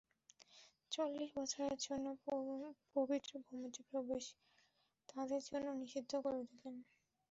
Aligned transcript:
চল্লিশ 0.91 1.29
বছরের 1.37 1.77
জন্যে 1.81 2.11
পবিত্র 2.95 3.31
ভূমিতে 3.45 3.81
প্রবেশ 3.89 4.23
তাদের 5.09 5.41
জন্যে 5.47 5.71
নিষিদ্ধ 5.81 6.11
করে 6.23 6.41
দিলেন। 6.49 6.75